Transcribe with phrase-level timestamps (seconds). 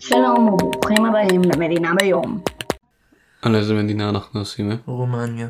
[0.00, 2.40] שלום וברוכים הבאים למדינה ביום.
[3.42, 4.70] על איזה מדינה אנחנו עושים?
[4.70, 4.76] אה?
[4.86, 5.48] רומניה.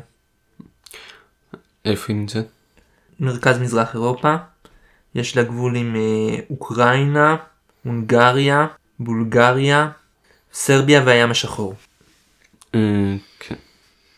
[1.85, 2.45] איפה היא נמצאת?
[3.19, 4.35] מרכז מזרח אירופה.
[5.15, 7.35] יש לה גבול עם אה, אוקראינה,
[7.83, 8.67] הונגריה,
[8.99, 9.89] בולגריה,
[10.53, 11.73] סרביה והים השחור.
[12.75, 13.55] אה, כן.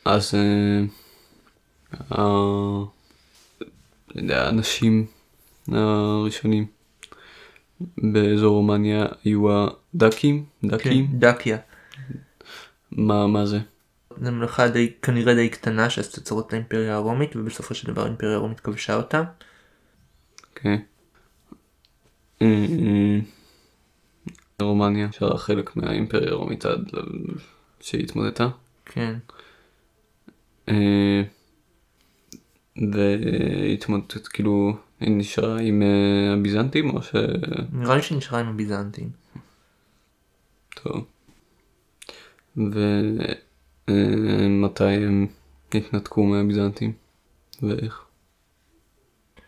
[0.06, 0.34] אז
[4.16, 5.06] יודע, האנשים
[5.68, 6.66] הראשונים
[7.98, 9.48] באזור רומניה היו
[9.94, 10.46] הדקים?
[10.64, 11.08] דקים?
[11.08, 11.58] כן, דקיה.
[12.92, 13.60] מה מה זה?
[14.22, 18.60] זו ממלכה די, כנראה די קטנה שעשתה צורות לאימפריה הרומית ובסופו של דבר האימפריה הרומית
[18.60, 19.24] כבשה אותה.
[20.56, 20.78] כן.
[24.62, 26.92] רומניה שהיה חלק מהאימפריה הרומית עד
[27.80, 28.50] שהיא התמודדה.
[28.86, 29.16] כן.
[30.70, 31.22] אה,
[32.94, 37.16] והתמודדת כאילו היא נשארה עם אה, הביזנטים או ש...
[37.74, 39.10] נראה לי שנשארה עם הביזנטים.
[40.76, 41.06] טוב.
[43.88, 45.28] ומתי הם
[45.74, 46.94] התנתקו מהביזנטים
[47.62, 48.06] ואיך?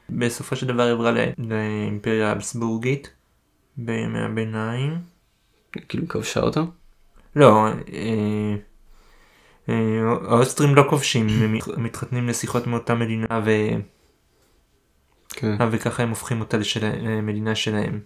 [0.10, 3.14] בסופו של דבר היא עברה לאימפריה הבסבורגית
[3.78, 4.98] בימי הביניים.
[5.90, 6.66] כאילו כבשה אותם?
[7.36, 8.56] לא, אה,
[9.70, 13.50] אה, האוסטרים לא כובשים, הם מת- מתחתנים לשיחות מאותה מדינה ו...
[15.36, 15.56] כן.
[15.72, 16.58] וככה הם הופכים אותה
[17.02, 18.00] למדינה שלהם.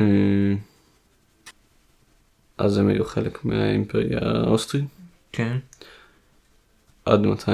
[0.00, 0.54] אה,
[2.58, 4.84] אז הם היו חלק מהאימפריה האוסטרית?
[5.32, 5.58] כן.
[7.04, 7.50] עד מתי?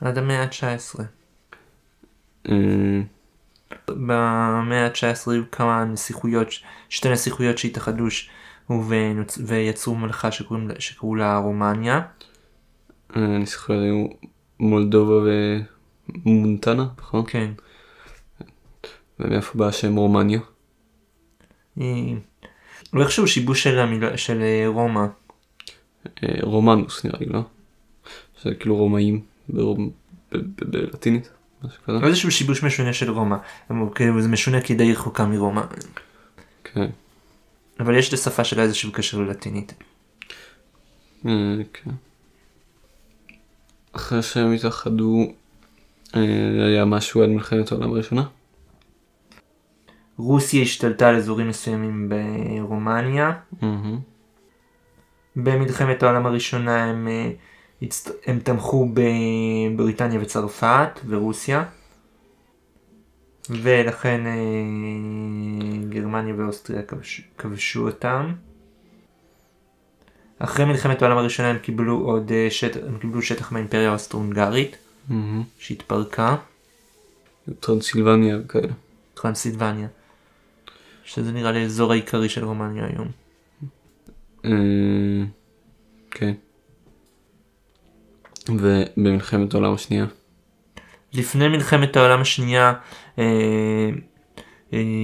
[0.00, 1.00] עד המאה ה-19.
[2.48, 3.00] אה,
[3.88, 6.48] במאה ה-19 היו כמה נסיכויות,
[6.88, 8.06] שתי נסיכויות שהתאחדו
[9.46, 10.30] ויצרו מלכה
[10.68, 12.00] לה- שקראו לה רומניה.
[13.16, 14.06] אה, זוכר היו
[14.60, 15.30] מולדובה
[16.24, 17.24] ומונטנה, נכון?
[17.26, 17.50] כן.
[19.20, 20.40] ומאיפה בא השם רומניה?
[21.74, 25.06] הוא איכשהו שיבוש של, המילה, של אה, רומא.
[26.06, 27.40] אה, רומנוס נראה לי, לא?
[28.42, 29.20] זה כאילו רומאים
[30.58, 31.30] בלטינית,
[31.64, 32.06] משהו כזה.
[32.06, 33.36] איזשהו שיבוש משונה של רומא.
[33.94, 35.62] כאילו זה משונה כי די רחוקה מרומא.
[36.64, 36.90] כן.
[37.80, 39.74] אבל יש לשפה שלה איזשהו קשר ללטינית.
[41.26, 41.32] אה,
[41.72, 41.90] כן.
[43.92, 45.26] אחרי שהם התאחדו,
[46.16, 46.20] אה,
[46.66, 48.24] היה משהו עד מלחמת העולם הראשונה?
[50.16, 53.32] רוסיה השתלטה על אזורים מסוימים ברומניה.
[55.36, 57.30] במלחמת העולם הראשונה הם, אה,
[58.26, 61.64] הם תמכו בבריטניה וצרפת ורוסיה.
[63.50, 64.32] ולכן אה,
[65.88, 68.32] גרמניה ואוסטריה כבש, כבשו אותם.
[70.42, 74.76] אחרי מלחמת העולם הראשונה הם קיבלו עוד אה, שטח, הם קיבלו שטח מהאימפריה האוסטרו-הונגרית
[75.08, 75.42] מהמם.
[75.58, 76.36] שהתפרקה,
[77.60, 78.72] טרנסילבניה וכאלה.
[79.14, 79.88] טרנסילבניה.
[81.04, 83.08] שזה נראה לי האזור העיקרי של רומניה היום.
[84.44, 85.26] אה,
[86.10, 86.32] כן.
[88.48, 90.06] ובמלחמת העולם השנייה.
[91.12, 92.72] לפני מלחמת העולם השנייה
[93.18, 93.90] אה,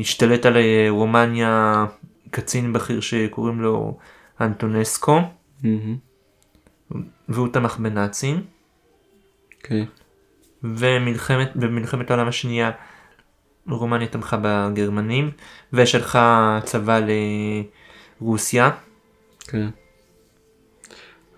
[0.00, 0.56] השתלט על
[0.88, 1.84] רומניה
[2.30, 3.98] קצין בכיר שקוראים לו
[4.41, 5.20] אנטונסקו.
[7.28, 8.44] והוא תמך בנאצים
[9.62, 9.84] כן.
[10.62, 12.70] ומלחמת במלחמת העולם השנייה
[13.69, 15.30] רומניה תמכה בגרמנים
[15.72, 17.00] ושלחה צבא
[18.20, 18.70] לרוסיה
[19.48, 19.69] כן.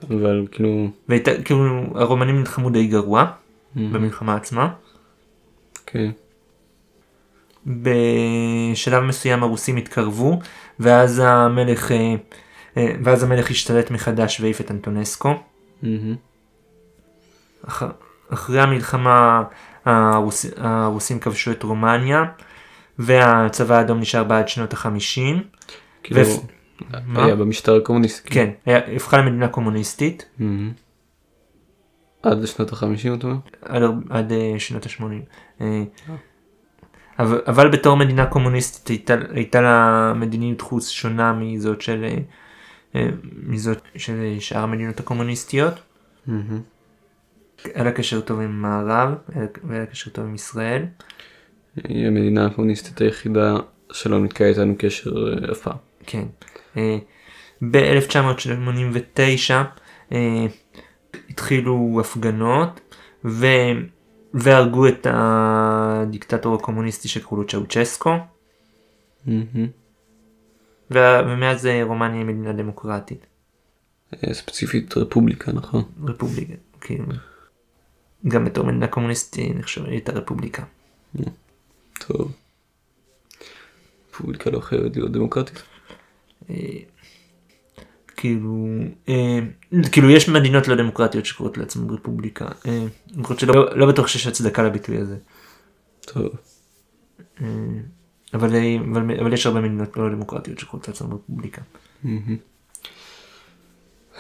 [0.03, 1.65] אבל כאילו, והייתה כאילו
[1.95, 3.33] הרומנים נלחמו די גרוע
[3.75, 3.93] מהמם.
[3.93, 4.75] במלחמה עצמה
[5.87, 6.11] כן.
[7.67, 10.39] בשלב מסוים הרוסים התקרבו
[10.81, 12.15] ואז המלך אה,
[13.05, 15.35] ואז המלך השתלט מחדש והעיף את אנטונסקו.
[17.69, 17.83] אח...
[18.29, 19.43] אחרי המלחמה
[19.85, 20.47] הרוס...
[20.57, 22.25] הרוסים כבשו את רומניה
[22.99, 25.43] והצבא האדום נשאר בה עד שנות החמישים.
[26.03, 26.59] כאילו, ו-
[27.07, 27.25] מה?
[27.25, 28.31] היה במשטר הקומוניסטי.
[28.31, 30.25] כן, היה, הפכה למדינה קומוניסטית.
[32.23, 33.39] עד לשנות החמישים אתה אומר?
[34.11, 35.23] עד, אה, שנות השמונים.
[35.61, 35.83] אה,
[37.19, 42.19] אבל, אבל בתור מדינה קומוניסטית הייתה, הייתה לה מדיניות חוץ שונה מזאת של, אה, אה,
[43.43, 45.75] מזאת של אה, שאר המדינות הקומוניסטיות.
[46.27, 46.61] מהמם.
[47.65, 49.15] היה לה קשר טוב עם מערב
[49.65, 50.85] והיה לה קשר טוב עם ישראל.
[51.85, 53.57] היא המדינה הקומוניסטית היחידה
[53.93, 55.77] שלא נתקע איתנו קשר אה, אף פעם.
[56.07, 56.25] כן.
[56.77, 56.99] אה,
[57.63, 59.53] ב-1989
[60.13, 60.47] אה,
[61.31, 62.81] התחילו הפגנות
[63.25, 63.47] ו...
[64.35, 68.17] והרגו את הדיקטטור הקומוניסטי שקראו לו צ'אוצ'סקו
[69.27, 69.69] מהמם.
[70.91, 73.27] ומאז אה, רומניה היא מדינה דמוקרטית.
[74.15, 75.85] אה, ספציפית רפובליקה נכון?
[76.05, 76.55] רפובליקה.
[76.81, 77.05] כאילו.
[78.29, 80.63] גם בתור מדינה קומוניסטית נחשבת הייתה רפובליקה.
[81.99, 82.33] טוב.
[84.11, 85.63] רפובליקה לא חייבת להיות דמוקרטית.
[86.51, 86.55] אה,
[88.17, 88.67] כאילו,
[89.09, 89.39] אה,
[89.93, 92.49] כאילו יש מדינות לא דמוקרטיות שקוראות לעצמן רפובליקה.
[92.67, 92.87] אה,
[93.39, 95.17] שלא לא בטוח שיש הצדקה לביטוי הזה.
[96.01, 96.29] טוב.
[97.41, 97.47] אה,
[98.35, 101.63] אבל, אה, אבל, אבל יש הרבה מדינות לא דמוקרטיות שקוראות לעצמן רפובליקה.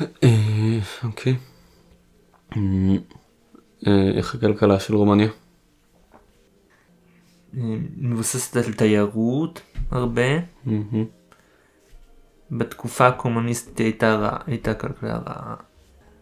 [0.00, 1.36] אה, אוקיי.
[2.56, 2.96] אמ,
[3.86, 5.28] אה, איך הכלכלה של רומניה?
[7.56, 7.62] אה,
[7.96, 9.60] מבוססת על תיירות
[9.90, 10.22] הרבה.
[12.50, 15.54] בתקופה הקומוניסטית הייתה, רע, הייתה כלכלה רעה.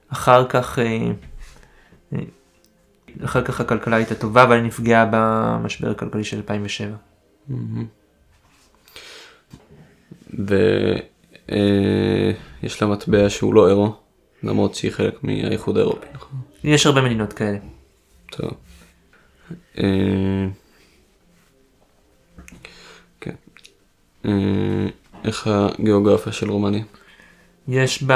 [0.09, 1.11] אחר כך, אה,
[2.13, 2.19] אה,
[3.25, 6.97] אחר כך הכלכלה הייתה טובה, אבל נפגעה במשבר הכלכלי של 2007.
[10.31, 10.43] ויש
[12.83, 13.95] לה מטבע שהוא לא אירו,
[14.43, 16.39] למרות שהיא חלק מהאיחוד האירופי, נכון?
[16.65, 17.59] יש הרבה מדינות כאלה.
[18.31, 18.51] טוב.
[19.79, 20.47] אה,
[23.21, 23.35] כן.
[24.25, 24.87] אה,
[25.25, 26.85] איך הגיאוגרפיה של רומניה?
[27.69, 28.13] יש ב...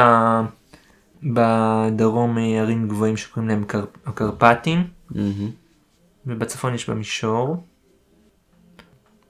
[1.22, 3.84] בדרום אה, ערים גבוהים שקוראים להם קר...
[4.06, 5.50] הקרפטים, מהמם.
[6.26, 7.64] ובצפון יש בה מישור.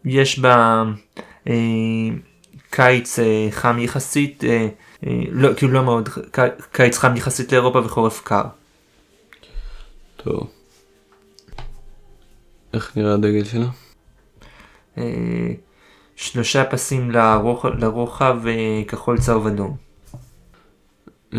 [0.04, 0.84] יש בה
[1.48, 1.54] אה,
[2.70, 4.68] קיץ אה, חם יחסית, אה,
[5.06, 8.44] אה, לא, כאילו לא מאוד, ק- קיץ חם יחסית לאירופה וחורף קר.
[10.16, 10.50] טוב.
[12.74, 13.66] איך נראה הדגל שלה?
[14.98, 15.52] אה,
[16.16, 19.76] שלושה פסים לרוחב, לרוחב אה, כחול צהוב אדום.
[21.34, 21.38] אה,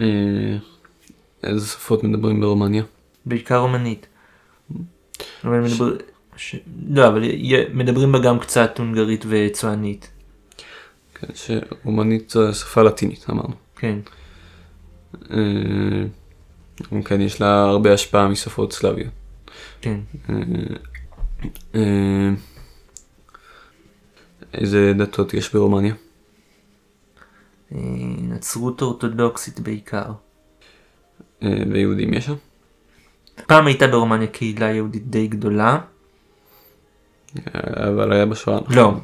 [0.00, 0.56] אה,
[1.42, 2.82] איזה שפות מדברים ברומניה?
[3.26, 4.06] בעיקר רומנית.
[5.44, 5.96] אבל מדבר...
[6.36, 6.56] ש...
[6.88, 7.22] לא, אבל
[7.72, 10.10] מדברים בה גם קצת הונגרית וצוענית.
[11.14, 13.54] כן, שרומנית זו שפה לטינית אמרנו.
[13.76, 13.98] כן.
[15.30, 16.04] אה,
[17.04, 19.12] כן יש לה הרבה השפעה משפות סלאביות.
[19.80, 20.00] כן.
[20.30, 20.34] אה,
[21.74, 22.30] אה,
[24.54, 25.94] איזה דתות יש ברומניה?
[27.74, 27.78] אה,
[28.18, 30.12] נצרות אורתודוקסית בעיקר.
[31.42, 32.34] אה, ויהודים יש שם?
[33.46, 35.78] פעם הייתה ברומניה קהילה יהודית די גדולה.
[37.38, 38.58] אה, אבל היה בשואה.
[38.68, 38.94] לא.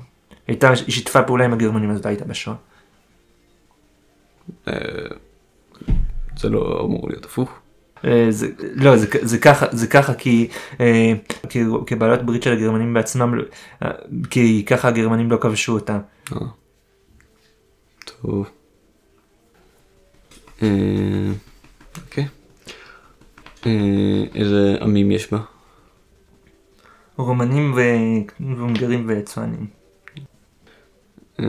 [0.47, 2.57] הייתה, היא שיתפה פעולה עם הגרמנים אז הייתה בשואה.
[4.69, 4.75] אה,
[6.37, 7.51] זה לא אמור להיות הפוך.
[8.05, 10.49] אה, זה, לא, זה, זה ככה, זה ככה כי,
[10.81, 11.13] אה,
[11.87, 13.41] כבעלות ברית של הגרמנים בעצמם,
[13.83, 13.91] אה,
[14.31, 15.99] כי ככה הגרמנים לא כבשו אותה.
[16.33, 16.39] אה.
[18.05, 18.51] טוב.
[20.63, 20.69] אה,
[22.03, 22.27] אוקיי.
[23.67, 25.39] אה, איזה עמים יש בה?
[27.21, 27.75] רומנים
[28.41, 29.67] והונגרים וצוענים.
[31.41, 31.45] אה,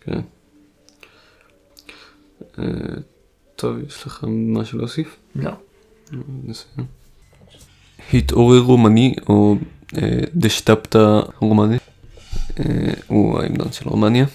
[0.00, 0.20] כן.
[2.58, 2.64] אה,
[3.56, 5.16] טוב, יש לך משהו להוסיף?
[5.36, 5.50] לא.
[6.44, 6.86] נסיים.
[8.14, 9.56] התעורר רומני או
[10.02, 11.76] אה, דשטפטה רומני
[13.06, 14.26] הוא ההמנון של רומניה.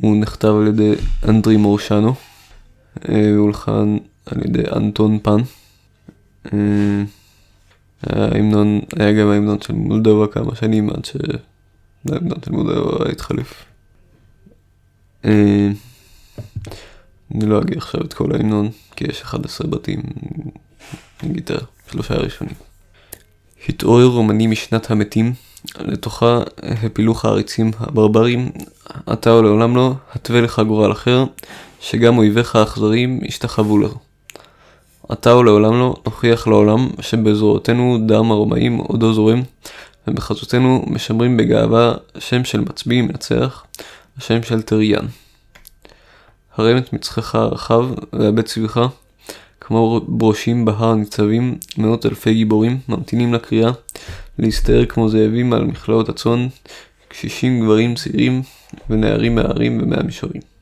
[0.00, 0.92] הוא נכתב על ידי
[1.28, 2.14] אנדרי מורשנו.
[3.08, 3.96] אה, והולחן
[4.26, 5.40] על ידי אנטון פן.
[8.12, 13.64] אה, ההמנון היה גם ההמנון של מולדובה כמה שנים עד שההמנון של מולדובה התחלף.
[15.24, 15.68] אה,
[17.34, 20.02] אני לא אגיע עכשיו את כל ההמנון כי יש 11 בתים
[21.22, 21.60] עם גיטרה,
[21.90, 22.54] שלושה ראשונים.
[23.68, 25.32] התעורר רומני משנת המתים,
[25.78, 28.50] לתוכה הפילוך העריצים הברברים,
[29.12, 31.24] אתה או לעולם לא, התווה לך גורל אחר,
[31.80, 34.05] שגם אויביך האכזריים ישתחוו לו.
[35.12, 39.42] אתה או לעולם לא, נוכיח לעולם שבזרועותינו דם הרומאים עודו זורם,
[40.08, 43.64] ובחזותנו משמרים בגאווה שם של מצביא מנצח,
[44.18, 45.06] השם של טריאן.
[46.56, 48.86] הרם את מצחך הרחב והבט סביבך,
[49.60, 53.70] כמו ברושים בהר ניצבים מאות אלפי גיבורים ממתינים לקריאה,
[54.38, 56.48] להסתער כמו זאבים על מכלאות הצאן,
[57.08, 58.42] קשישים, גברים, צעירים
[58.90, 60.55] ונערים מהערים ומהמישורים.